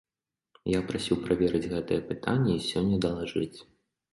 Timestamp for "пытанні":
2.09-2.57